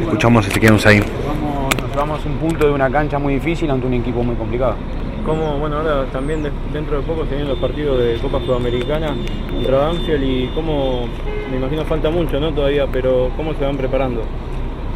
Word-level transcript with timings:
Escuchamos 0.00 0.44
si 0.44 0.50
te 0.50 0.60
quedamos 0.60 0.84
ahí. 0.86 1.00
Vamos, 1.26 1.74
nos 1.80 1.90
llevamos 1.90 2.24
un 2.26 2.32
punto 2.34 2.66
de 2.66 2.72
una 2.72 2.90
cancha 2.90 3.18
muy 3.18 3.34
difícil 3.34 3.70
ante 3.70 3.86
un 3.86 3.94
equipo 3.94 4.22
muy 4.22 4.34
complicado. 4.36 4.74
Como, 5.24 5.58
bueno, 5.58 5.76
ahora 5.78 6.06
también 6.12 6.42
de- 6.42 6.50
dentro 6.72 6.96
de 6.96 7.02
poco 7.02 7.24
se 7.24 7.30
vienen 7.30 7.48
los 7.48 7.58
partidos 7.58 7.98
de 7.98 8.16
Copa 8.22 8.40
Sudamericana 8.40 9.14
contra 9.52 9.78
Banfield 9.78 10.22
y 10.24 10.46
cómo, 10.54 11.06
me 11.50 11.58
imagino 11.58 11.84
falta 11.84 12.10
mucho, 12.10 12.40
¿no? 12.40 12.52
Todavía, 12.52 12.86
pero 12.90 13.30
¿cómo 13.36 13.52
se 13.54 13.64
van 13.64 13.76
preparando? 13.76 14.22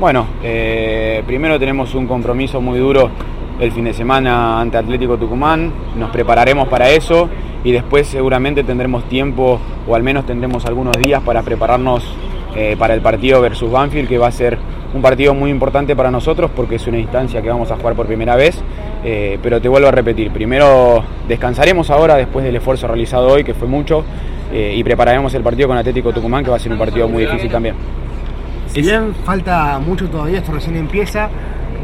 Bueno, 0.01 0.27
eh, 0.43 1.23
primero 1.27 1.59
tenemos 1.59 1.95
un 1.95 2.07
compromiso 2.07 2.61
muy 2.61 2.79
duro 2.79 3.11
el 3.61 3.71
fin 3.71 3.85
de 3.85 3.93
semana 3.93 4.61
ante 4.61 4.77
Atlético 4.79 5.17
Tucumán, 5.17 5.71
nos 5.97 6.11
prepararemos 6.11 6.67
para 6.69 6.89
eso 6.91 7.29
y 7.63 7.71
después 7.71 8.09
seguramente 8.09 8.65
tendremos 8.65 9.05
tiempo 9.05 9.61
o 9.87 9.95
al 9.95 10.03
menos 10.03 10.27
tendremos 10.27 10.65
algunos 10.67 10.97
días 10.97 11.23
para 11.23 11.43
prepararnos 11.43 12.03
eh, 12.57 12.75
para 12.79 12.95
el 12.95 13.01
partido 13.03 13.41
versus 13.41 13.71
Banfield, 13.71 14.09
que 14.09 14.19
va 14.19 14.29
a 14.29 14.33
ser 14.33 14.59
un 14.95 15.03
partido 15.03 15.35
muy 15.35 15.51
importante 15.51 15.95
para 15.97 16.11
nosotros 16.11 16.51
porque 16.55 16.77
es 16.77 16.87
una 16.87 16.99
instancia 16.99 17.43
que 17.43 17.49
vamos 17.49 17.71
a 17.71 17.77
jugar 17.77 17.95
por 17.95 18.07
primera 18.07 18.37
vez. 18.37 18.63
Eh, 19.05 19.39
pero 19.43 19.61
te 19.61 19.69
vuelvo 19.69 19.89
a 19.89 19.91
repetir, 19.91 20.31
primero 20.31 21.05
descansaremos 21.29 21.91
ahora 21.91 22.17
después 22.17 22.45
del 22.45 22.57
esfuerzo 22.57 22.87
realizado 22.87 23.29
hoy, 23.29 23.45
que 23.45 23.53
fue 23.53 23.69
mucho, 23.69 24.03
eh, 24.51 24.73
y 24.75 24.83
prepararemos 24.83 25.35
el 25.35 25.43
partido 25.43 25.69
con 25.69 25.77
Atlético 25.77 26.13
Tucumán, 26.13 26.43
que 26.43 26.51
va 26.51 26.57
a 26.57 26.61
ser 26.61 26.73
un 26.73 26.79
partido 26.79 27.07
muy 27.07 27.27
difícil 27.27 27.51
también. 27.51 27.75
Si 28.69 28.81
bien 28.81 29.15
falta 29.25 29.79
mucho 29.79 30.09
todavía, 30.09 30.39
esto 30.39 30.53
recién 30.53 30.77
empieza, 30.77 31.29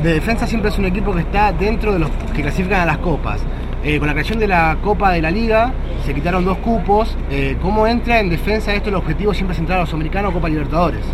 de 0.03 0.14
defensa 0.14 0.47
siempre 0.47 0.70
es 0.70 0.78
un 0.78 0.86
equipo 0.86 1.12
que 1.12 1.20
está 1.20 1.53
dentro 1.53 1.92
de 1.92 1.98
los 1.98 2.11
que 2.34 2.41
clasifican 2.41 2.81
a 2.81 2.86
las 2.86 2.98
copas. 2.98 3.42
Eh, 3.83 3.98
con 3.98 4.08
la 4.08 4.12
creación 4.12 4.38
de 4.38 4.47
la 4.47 4.77
Copa 4.83 5.11
de 5.12 5.22
la 5.22 5.31
Liga 5.31 5.72
se 6.05 6.14
quitaron 6.14 6.44
dos 6.44 6.58
cupos. 6.58 7.16
Eh, 7.31 7.56
¿Cómo 7.62 7.86
entra 7.86 8.20
en 8.20 8.28
defensa 8.28 8.75
esto? 8.75 8.91
El 8.91 8.97
objetivo 8.97 9.33
siempre 9.33 9.55
es 9.55 9.58
entrar 9.61 9.78
a 9.78 9.83
los 9.83 9.94
americanos 9.94 10.33
Copa 10.33 10.48
Libertadores. 10.48 11.05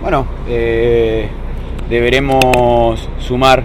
Bueno, 0.00 0.26
eh, 0.48 1.28
deberemos 1.88 3.08
sumar 3.18 3.62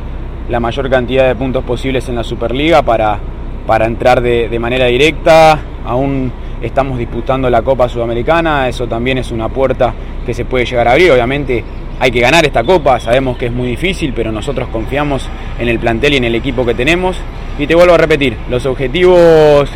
la 0.50 0.60
mayor 0.60 0.90
cantidad 0.90 1.28
de 1.28 1.36
puntos 1.36 1.64
posibles 1.64 2.10
en 2.10 2.16
la 2.16 2.24
Superliga 2.24 2.82
para, 2.82 3.20
para 3.68 3.86
entrar 3.86 4.22
de, 4.22 4.50
de 4.50 4.60
manera 4.60 4.86
directa. 4.86 5.60
Aún 5.86 6.32
estamos 6.62 6.98
disputando 6.98 7.50
la 7.50 7.62
Copa 7.62 7.88
Sudamericana, 7.88 8.68
eso 8.68 8.88
también 8.88 9.18
es 9.18 9.32
una 9.32 9.50
puerta 9.50 9.94
que 10.26 10.34
se 10.34 10.46
puede 10.46 10.66
llegar 10.66 10.88
a 10.88 10.92
abrir. 10.92 11.12
Obviamente 11.12 11.64
hay 12.00 12.12
que 12.12 12.20
ganar 12.20 12.46
esta 12.46 12.64
Copa, 12.64 13.00
sabemos 13.00 13.38
que 13.38 13.48
es 13.48 13.52
muy 13.52 13.68
difícil, 13.68 14.14
pero 14.16 14.32
nosotros 14.32 14.70
confiamos 14.70 15.28
en 15.60 15.68
el 15.68 15.80
plantel 15.80 16.14
y 16.14 16.18
en 16.18 16.24
el 16.26 16.36
equipo 16.36 16.66
que 16.66 16.74
tenemos. 16.74 17.18
Y 17.58 17.68
te 17.68 17.76
vuelvo 17.76 17.94
a 17.94 17.98
repetir, 17.98 18.38
los 18.50 18.66
objetivos 18.66 19.70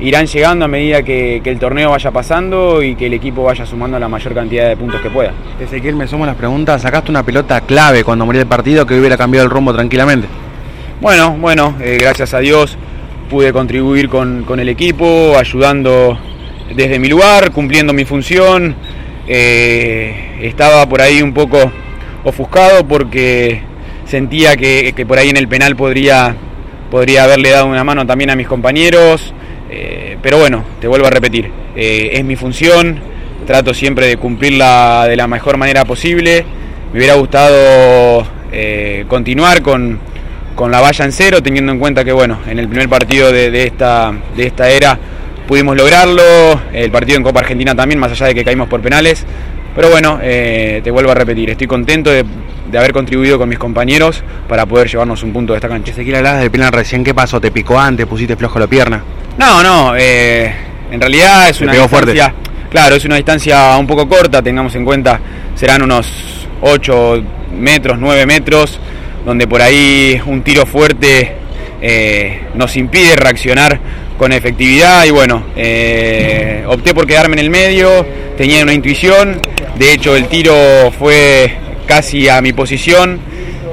irán 0.00 0.26
llegando 0.26 0.64
a 0.64 0.68
medida 0.68 1.02
que, 1.02 1.40
que 1.42 1.50
el 1.50 1.58
torneo 1.58 1.90
vaya 1.90 2.10
pasando 2.10 2.82
y 2.82 2.94
que 2.94 3.06
el 3.06 3.14
equipo 3.14 3.42
vaya 3.42 3.66
sumando 3.66 3.98
la 3.98 4.08
mayor 4.08 4.34
cantidad 4.34 4.68
de 4.68 4.76
puntos 4.76 5.00
que 5.00 5.10
pueda. 5.10 5.32
Ezequiel, 5.60 5.96
me 5.96 6.06
sumo 6.06 6.24
las 6.26 6.36
preguntas. 6.36 6.82
Sacaste 6.82 7.10
una 7.10 7.22
pelota 7.22 7.60
clave 7.62 8.04
cuando 8.04 8.24
moría 8.24 8.42
el 8.42 8.48
partido 8.48 8.86
que 8.86 8.98
hubiera 8.98 9.16
cambiado 9.16 9.44
el 9.44 9.50
rumbo 9.50 9.74
tranquilamente. 9.74 10.28
Bueno, 11.00 11.36
bueno, 11.38 11.76
eh, 11.80 11.96
gracias 12.00 12.34
a 12.34 12.40
Dios 12.40 12.76
pude 13.28 13.52
contribuir 13.52 14.08
con, 14.08 14.44
con 14.44 14.58
el 14.58 14.68
equipo, 14.68 15.36
ayudando 15.38 16.18
desde 16.74 16.98
mi 16.98 17.08
lugar, 17.08 17.52
cumpliendo 17.52 17.92
mi 17.92 18.04
función. 18.04 18.74
Eh, 19.26 20.38
estaba 20.42 20.88
por 20.88 21.02
ahí 21.02 21.20
un 21.20 21.34
poco 21.34 21.70
ofuscado 22.24 22.86
porque 22.86 23.62
sentía 24.06 24.56
que, 24.56 24.92
que 24.96 25.04
por 25.06 25.18
ahí 25.18 25.28
en 25.28 25.36
el 25.36 25.48
penal 25.48 25.76
podría, 25.76 26.34
podría 26.90 27.24
haberle 27.24 27.50
dado 27.50 27.66
una 27.66 27.84
mano 27.84 28.06
también 28.06 28.30
a 28.30 28.36
mis 28.36 28.46
compañeros. 28.46 29.34
Eh, 29.70 30.16
pero 30.22 30.38
bueno, 30.38 30.64
te 30.80 30.88
vuelvo 30.88 31.06
a 31.06 31.10
repetir, 31.10 31.50
eh, 31.76 32.10
es 32.12 32.24
mi 32.24 32.36
función, 32.36 32.98
trato 33.46 33.74
siempre 33.74 34.06
de 34.06 34.16
cumplirla 34.16 35.06
de 35.08 35.16
la 35.16 35.26
mejor 35.26 35.56
manera 35.56 35.84
posible. 35.84 36.44
Me 36.92 36.98
hubiera 36.98 37.14
gustado 37.14 38.26
eh, 38.50 39.04
continuar 39.08 39.60
con, 39.60 39.98
con 40.54 40.70
la 40.70 40.80
valla 40.80 41.04
en 41.04 41.12
cero, 41.12 41.42
teniendo 41.42 41.72
en 41.72 41.78
cuenta 41.78 42.04
que 42.04 42.12
bueno, 42.12 42.40
en 42.48 42.58
el 42.58 42.68
primer 42.68 42.88
partido 42.88 43.30
de, 43.30 43.50
de 43.50 43.64
esta, 43.64 44.12
de 44.36 44.46
esta 44.46 44.70
era 44.70 44.98
pudimos 45.46 45.76
lograrlo, 45.76 46.22
el 46.72 46.90
partido 46.90 47.16
en 47.16 47.22
Copa 47.22 47.40
Argentina 47.40 47.74
también, 47.74 47.98
más 47.98 48.12
allá 48.12 48.26
de 48.26 48.34
que 48.34 48.44
caímos 48.44 48.68
por 48.68 48.80
penales. 48.80 49.24
Pero 49.74 49.90
bueno, 49.90 50.18
te 50.20 50.90
vuelvo 50.90 51.12
a 51.12 51.14
repetir, 51.14 51.50
estoy 51.50 51.68
contento 51.68 52.10
de, 52.10 52.24
haber 52.76 52.92
contribuido 52.92 53.38
con 53.38 53.48
mis 53.48 53.58
compañeros 53.58 54.24
para 54.48 54.66
poder 54.66 54.88
llevarnos 54.88 55.22
un 55.22 55.32
punto 55.32 55.52
de 55.52 55.58
esta 55.58 55.68
cancha. 55.68 55.92
Ezequiel, 55.92 56.16
hablabas 56.16 56.40
del 56.40 56.50
penal 56.50 56.72
recién. 56.72 57.04
¿Qué 57.04 57.14
pasó? 57.14 57.40
¿Te 57.40 57.50
picó 57.50 57.78
antes? 57.78 58.04
¿Pusiste 58.06 58.36
flojo 58.36 58.58
la 58.58 58.66
pierna? 58.66 59.02
No, 59.38 59.62
no, 59.62 59.94
eh, 59.96 60.52
en 60.90 61.00
realidad 61.00 61.48
es 61.48 61.60
una 61.60 61.72
fuerte. 61.88 62.12
distancia, 62.12 62.34
claro, 62.68 62.96
es 62.96 63.04
una 63.04 63.14
distancia 63.14 63.76
un 63.78 63.86
poco 63.86 64.08
corta, 64.08 64.42
tengamos 64.42 64.74
en 64.74 64.84
cuenta, 64.84 65.20
serán 65.54 65.80
unos 65.82 66.48
8 66.60 67.22
metros, 67.56 67.98
9 68.00 68.26
metros, 68.26 68.80
donde 69.24 69.46
por 69.46 69.62
ahí 69.62 70.20
un 70.26 70.42
tiro 70.42 70.66
fuerte 70.66 71.36
eh, 71.80 72.48
nos 72.54 72.76
impide 72.76 73.14
reaccionar 73.14 73.78
con 74.18 74.32
efectividad 74.32 75.04
y 75.04 75.10
bueno, 75.10 75.44
eh, 75.54 76.64
opté 76.66 76.92
por 76.92 77.06
quedarme 77.06 77.34
en 77.34 77.38
el 77.38 77.50
medio, 77.50 78.04
tenía 78.36 78.64
una 78.64 78.72
intuición, 78.72 79.40
de 79.76 79.92
hecho 79.92 80.16
el 80.16 80.26
tiro 80.26 80.90
fue 80.98 81.52
casi 81.86 82.28
a 82.28 82.40
mi 82.40 82.52
posición, 82.52 83.20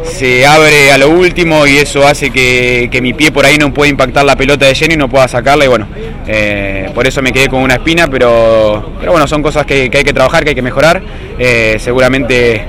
se 0.06 0.46
abre 0.46 0.92
a 0.92 0.98
lo 0.98 1.10
último 1.10 1.66
y 1.68 1.78
eso 1.78 2.08
hace 2.08 2.30
que, 2.30 2.90
que 2.92 3.02
mi 3.02 3.14
pie 3.14 3.32
por 3.32 3.46
ahí 3.46 3.58
no 3.58 3.74
pueda 3.74 3.90
impactar 3.90 4.24
la 4.26 4.36
pelota 4.36 4.66
de 4.66 4.74
lleno 4.74 4.94
y 4.94 4.98
no 4.98 5.10
pueda 5.10 5.28
sacarla 5.28 5.66
y 5.66 5.68
bueno, 5.68 5.88
eh, 6.28 6.90
por 6.94 7.06
eso 7.08 7.22
me 7.22 7.32
quedé 7.32 7.50
con 7.50 7.62
una 7.62 7.76
espina, 7.76 8.08
pero, 8.08 8.94
pero 9.00 9.12
bueno, 9.12 9.28
son 9.28 9.42
cosas 9.42 9.66
que, 9.66 9.90
que 9.90 10.00
hay 10.00 10.04
que 10.04 10.14
trabajar, 10.14 10.44
que 10.44 10.50
hay 10.50 10.56
que 10.56 10.62
mejorar, 10.62 11.02
Eh, 11.38 11.78
seguramente 11.80 12.64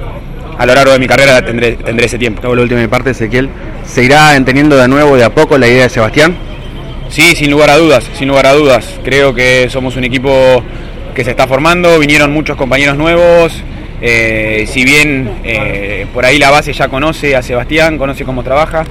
a 0.58 0.66
lo 0.66 0.74
largo 0.74 0.92
de 0.92 0.98
mi 0.98 1.06
carrera 1.06 1.40
tendré, 1.44 1.76
tendré 1.76 2.06
ese 2.06 2.18
tiempo. 2.18 2.54
La 2.54 2.62
última 2.62 2.86
parte, 2.88 3.10
Ezequiel. 3.10 3.48
¿Se 3.84 4.02
irá 4.02 4.34
entendiendo 4.34 4.76
de 4.76 4.88
nuevo 4.88 5.16
de 5.16 5.24
a 5.24 5.30
poco 5.30 5.56
la 5.58 5.68
idea 5.68 5.84
de 5.84 5.88
Sebastián? 5.88 6.36
Sí, 7.08 7.36
sin 7.36 7.50
lugar 7.50 7.70
a 7.70 7.76
dudas, 7.76 8.04
sin 8.18 8.28
lugar 8.28 8.46
a 8.46 8.52
dudas. 8.54 8.84
Creo 9.04 9.34
que 9.34 9.68
somos 9.70 9.96
un 9.96 10.04
equipo 10.04 10.62
que 11.14 11.24
se 11.24 11.30
está 11.30 11.46
formando, 11.46 11.98
vinieron 11.98 12.32
muchos 12.32 12.56
compañeros 12.56 12.96
nuevos. 12.96 13.52
Eh, 14.00 14.66
si 14.68 14.84
bien 14.84 15.40
eh, 15.44 16.06
por 16.12 16.24
ahí 16.24 16.38
la 16.38 16.50
base 16.50 16.72
ya 16.72 16.88
conoce 16.88 17.36
a 17.36 17.42
Sebastián, 17.42 17.98
conoce 17.98 18.24
cómo 18.24 18.42
trabaja, 18.42 18.84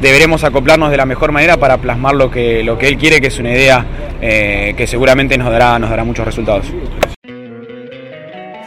deberemos 0.00 0.44
acoplarnos 0.44 0.90
de 0.90 0.96
la 0.96 1.06
mejor 1.06 1.32
manera 1.32 1.56
para 1.56 1.78
plasmar 1.78 2.14
lo 2.14 2.30
que, 2.30 2.62
lo 2.62 2.78
que 2.78 2.88
él 2.88 2.96
quiere, 2.96 3.20
que 3.20 3.28
es 3.28 3.38
una 3.38 3.52
idea 3.52 3.84
eh, 4.20 4.74
que 4.76 4.86
seguramente 4.86 5.36
nos 5.36 5.50
dará, 5.50 5.78
nos 5.78 5.90
dará 5.90 6.04
muchos 6.04 6.24
resultados. 6.24 6.66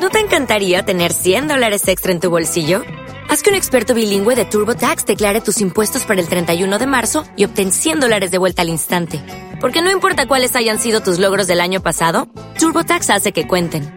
¿No 0.01 0.09
te 0.09 0.19
encantaría 0.19 0.83
tener 0.83 1.11
100 1.11 1.47
dólares 1.47 1.87
extra 1.87 2.11
en 2.11 2.19
tu 2.19 2.29
bolsillo? 2.29 2.83
Haz 3.29 3.43
que 3.43 3.49
un 3.49 3.55
experto 3.55 3.93
bilingüe 3.93 4.35
de 4.35 4.45
TurboTax 4.45 5.05
declare 5.05 5.41
tus 5.41 5.59
impuestos 5.59 6.05
para 6.05 6.21
el 6.21 6.29
31 6.29 6.79
de 6.79 6.87
marzo 6.87 7.25
y 7.35 7.43
obtén 7.43 7.71
100 7.71 7.99
dólares 7.99 8.31
de 8.31 8.37
vuelta 8.37 8.61
al 8.61 8.69
instante. 8.69 9.21
Porque 9.59 9.81
no 9.81 9.91
importa 9.91 10.27
cuáles 10.27 10.55
hayan 10.55 10.79
sido 10.79 11.01
tus 11.01 11.19
logros 11.19 11.47
del 11.47 11.59
año 11.59 11.81
pasado, 11.81 12.29
TurboTax 12.57 13.09
hace 13.09 13.31
que 13.31 13.47
cuenten. 13.47 13.97